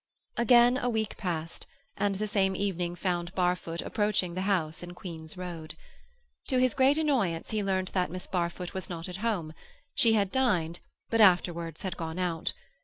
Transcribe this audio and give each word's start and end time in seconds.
Again 0.35 0.77
a 0.79 0.89
week 0.89 1.15
passed, 1.15 1.67
and 1.95 2.15
the 2.15 2.25
same 2.25 2.55
evening 2.55 2.95
found 2.95 3.35
Barfoot 3.35 3.83
approaching 3.83 4.33
the 4.33 4.41
house 4.49 4.81
in 4.81 4.95
Queen's 4.95 5.37
Road. 5.37 5.77
To 6.47 6.57
his 6.57 6.73
great 6.73 6.97
annoyance 6.97 7.51
he 7.51 7.63
learnt 7.63 7.93
that 7.93 8.09
Miss 8.09 8.25
Barfoot 8.25 8.73
was 8.73 8.89
not 8.89 9.07
at 9.07 9.17
home; 9.17 9.53
she 9.93 10.13
had 10.13 10.31
dined, 10.31 10.79
but 11.11 11.21
afterwards 11.21 11.83
had 11.83 11.97
gone 11.97 12.17
out. 12.17 12.53